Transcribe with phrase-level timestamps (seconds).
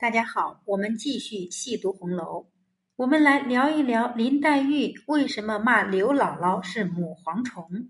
[0.00, 2.46] 大家好，我们继续细读红楼。
[2.94, 7.88] 我们来聊一聊林黛玉为什么骂刘姥姥是母蝗虫。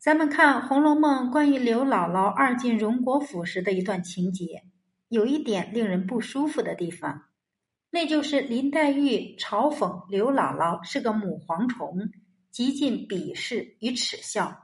[0.00, 4.64] 咱们看《红楼梦》关于刘姥姥二进荣国府时的一段情节，
[5.06, 7.22] 有一点令人不舒服的地方，
[7.90, 12.10] 那就是林黛玉嘲讽刘姥姥是个母蝗虫，
[12.50, 14.63] 极尽鄙视与耻笑。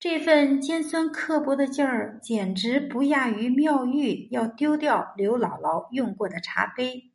[0.00, 7.10] 这份尖酸刻薄的劲儿，简直不亚于妙玉要丢掉刘姥姥用过的茶杯。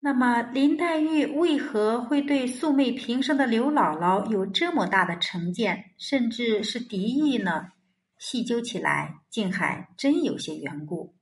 [0.00, 7.68] 那么，林黛玉为何会对素昧平生的刘姥姥有这么大的成见，甚至是敌意呢？
[8.18, 11.14] 细究起来，竟还真有些缘故。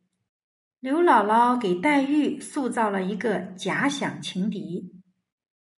[0.80, 4.90] 刘姥姥给黛玉塑造了一个假想情敌。《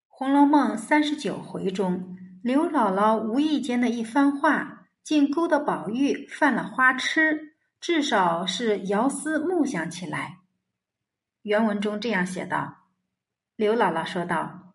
[0.06, 4.83] 红楼梦》三十九回中，刘姥姥无意间的一番话。
[5.04, 10.38] 竟勾得宝玉犯了花痴，至少是遥思木想起来。
[11.42, 12.88] 原文中这样写道
[13.54, 14.72] ：“刘姥姥说道，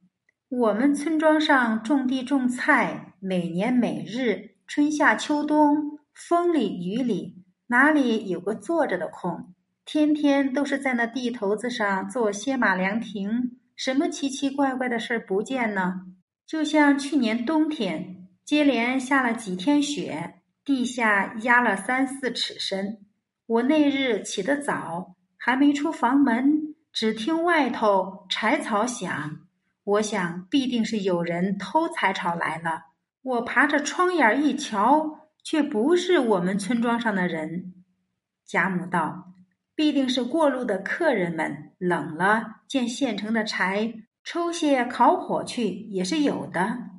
[0.47, 9.55] 我们村庄上种地种菜，每年每日春夏秋冬，风里雨里，哪里有个坐着的空？
[9.83, 16.05] 天天都是在那地头子上做歇马凉亭，什么奇奇怪怪的事儿不见呢？
[16.45, 18.16] 就像去年冬天。”
[18.50, 23.06] 接连下了几天雪，地下压了三四尺深。
[23.45, 29.41] 我那日起得早，还没出房门，只听外头柴草响。
[29.83, 32.86] 我想必定是有人偷柴草来了。
[33.22, 37.75] 我爬着窗眼一瞧，却不是我们村庄上的人。
[38.47, 39.31] 贾母道
[39.75, 46.89] ：“必定是过路的客人们冷了，见现成的柴，抽些烤火去也是有的。”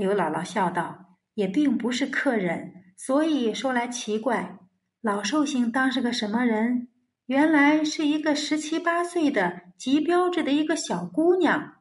[0.00, 4.58] 刘姥姥笑道：“也并不是客人，所以说来奇怪。
[5.02, 6.88] 老寿星当是个什么人？
[7.26, 11.74] 原来是一个十七八岁的极标致的一个小姑娘，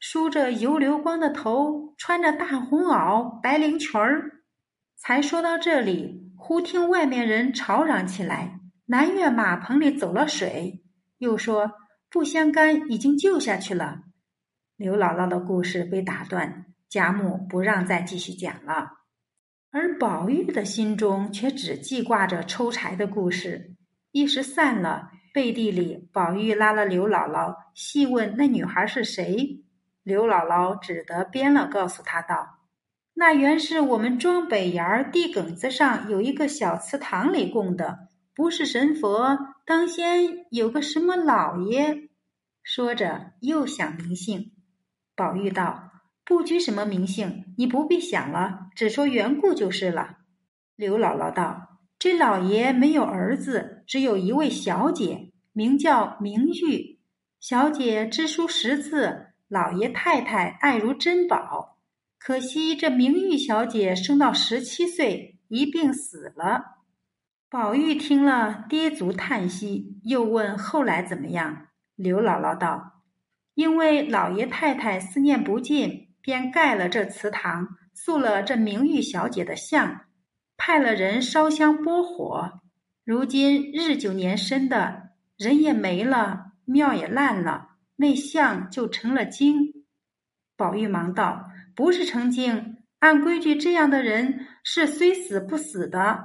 [0.00, 4.42] 梳着油流光的头，穿着大红袄、白绫裙儿。”
[4.98, 10.82] 才说到这里，忽听外面人吵嚷起来：“南院马棚里走了水。”
[11.18, 11.72] 又说
[12.10, 14.00] ：“不相干已经救下去了。”
[14.76, 16.66] 刘姥姥的故事被打断。
[16.90, 18.90] 贾母不让再继续讲了，
[19.70, 23.76] 而宝玉的心中却只记挂着抽柴的故事。
[24.10, 29.62] 一时散了，背地里宝玉拉了刘姥姥，细问那女孩是谁。
[30.02, 32.58] 刘姥姥只得编了，告诉他道
[33.14, 42.08] ：“那原是我们庄北沿儿地埂子上有一个小祠堂里供的，不是神佛，当先有个什么老爷。”
[42.64, 44.50] 说着又想名姓。
[45.14, 45.89] 宝玉道。
[46.24, 50.18] 不拘什么名姓，你不必想了，只说缘故就是了。
[50.76, 57.00] 刘姥姥道：“这老爷没有儿子，只有一位小姐，名叫明玉。
[57.40, 61.78] 小姐知书识字，老爷太太爱如珍宝。
[62.18, 66.76] 可惜这明玉小姐生到十七岁，一病死了。”
[67.50, 71.66] 宝玉听了，跌足叹息，又问后来怎么样。
[71.96, 73.02] 刘姥姥道
[73.54, 80.02] ：“因为老爷太太思念不尽。”便盖了这祠堂，塑了这明玉小姐的像，
[80.56, 82.60] 派了人烧香拨火。
[83.04, 89.84] 如今日久年深的人也没了，庙也烂了，那像就成了精。
[90.56, 96.24] 宝玉忙道：“不是成精，按规矩这样的人是虽死不死的。”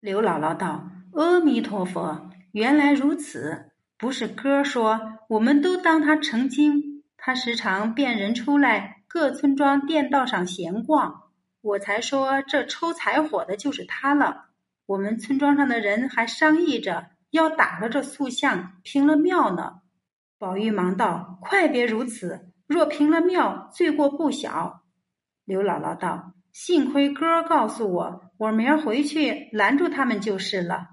[0.00, 3.70] 刘姥姥道：“阿弥陀佛，原来如此。
[3.96, 5.00] 不是哥说，
[5.30, 6.95] 我们都当他成精，
[7.26, 11.22] 他时常变人出来。”各村庄店道上闲逛，
[11.60, 14.46] 我才说这抽柴火的就是他了。
[14.84, 19.80] 我们村庄上的人还商议着要打了这塑像，平了庙呢。
[20.38, 22.52] 宝玉忙道：“快别如此！
[22.66, 24.82] 若平了庙，罪过不小。”
[25.46, 30.88] 刘姥姥道：“幸亏哥告诉我，我明儿回去拦住他们就是了。”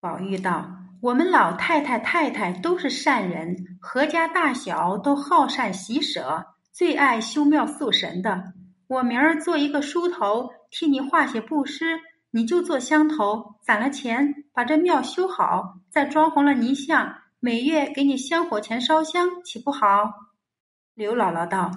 [0.00, 8.52] 宝玉道：“我们老太太太太都是善人，何家大小都好善喜舍。”最爱修庙塑神的，
[8.86, 12.00] 我明儿做一个梳头，替你画些布施，
[12.30, 20.10] 你就做香头，攒了钱，把这庙修好，再装红了泥像，每月给你香火钱烧香，岂不好？
[20.94, 21.70] 刘姥姥道：“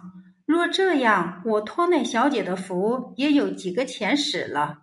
[0.46, 4.82] 若这样，我托那小姐的福，也有几个钱使了。”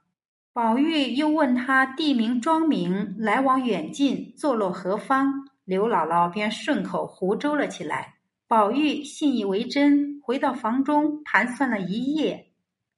[0.52, 5.48] 宝玉又问他地名庄名，来往远近，坐落何方？
[5.64, 8.14] 刘姥姥便顺口胡诌了起来。
[8.48, 12.48] 宝玉信以为真，回到房中盘算了一夜。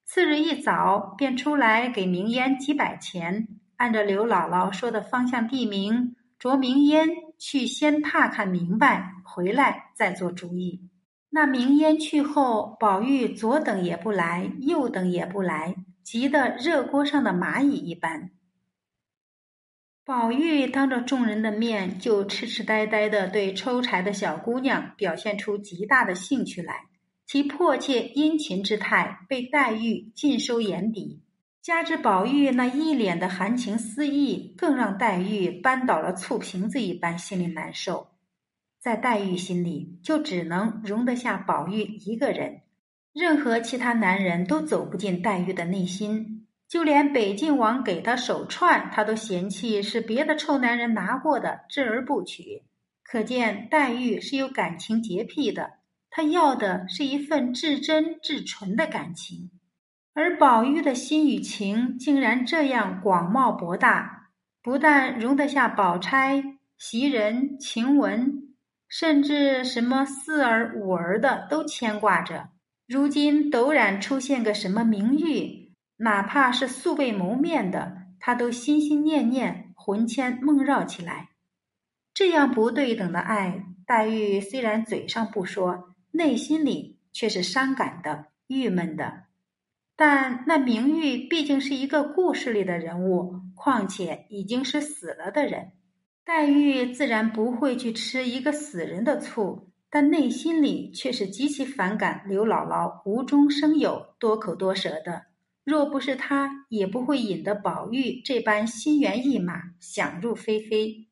[0.07, 3.47] 次日一早，便出来给明烟几百钱，
[3.77, 7.07] 按照刘姥姥说的方向地名，着明烟
[7.39, 10.89] 去先踏看明白，回来再做主意。
[11.29, 18.31] 那明烟去后，宝玉左等也不来，右等也不来，急得热锅上的蚂蚁一般。
[20.05, 26.87] 宝玉当着众人的面，就痴痴呆呆的对抽柴的小姑娘表现出极大的兴趣来，
[27.25, 31.23] 其迫切殷勤之态被黛玉尽收眼底。
[31.63, 38.09] 加之宝玉那一脸的含情思意，更让黛玉扳倒了醋瓶子一般，心里难受。
[38.81, 42.63] 在黛玉心里，就只能容得下宝玉一个人，
[43.13, 46.47] 任何其他男人都走不进黛玉的内心。
[46.69, 52.63] 就连北静王给她手串，她都嫌弃是别的臭男人拿过的，置而不取。
[53.03, 55.73] 可见黛玉是有感情洁癖的，
[56.09, 59.51] 她要的是一份至真至纯的感情。
[60.15, 64.31] 而宝玉的心与情竟然这样广袤博大，
[64.63, 66.43] 不但容得下宝钗、
[66.79, 68.55] 袭人、晴雯，
[68.89, 72.49] 甚至什么四儿、五儿的都牵挂着。
[72.93, 81.31] 如今陡然出现个什么明玉，哪怕是素未谋面的，他都心心念念、魂牵梦绕起来。
[82.13, 89.23] 这样不对等的爱，黛玉虽然嘴上不说，内心里却是伤感的、郁闷的。
[89.97, 95.73] 但那明玉毕竟是一个故事里的人物，况且已经是死了的人，
[96.27, 105.27] 黛玉自然不会去吃一个死人的醋，但内心里却是极其反感刘姥姥无中生有、多口多舌的。
[105.65, 111.09] 若不是她，也不会引得宝玉这般心猿意马、想入非非。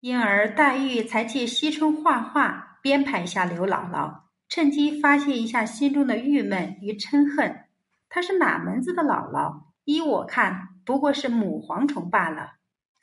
[0.00, 7.64] 因而黛玉才借惜春画画编排一下刘姥姥，趁机发泄一下心中的郁闷与嗔恨。
[8.10, 9.62] 她是哪门子的姥姥？
[9.84, 12.57] 依我看，不过是母蝗虫罢了。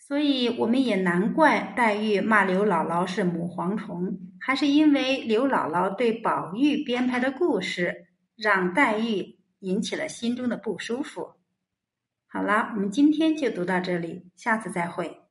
[0.07, 8.05] 所以我们也难怪黛玉骂刘姥姥是母蝗虫，还是因为刘姥姥对宝玉编排的故事，
[8.35, 11.31] 让黛玉引起了心中的不舒服。
[12.27, 15.24] 好了，我们今天就读到这里，下次再会。